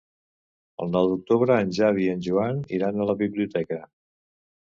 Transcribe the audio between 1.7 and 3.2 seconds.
Xavi i en Joan iran a la